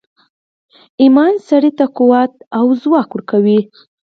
[1.01, 3.59] ایمان سړي ته قوت او ځواک ورکوي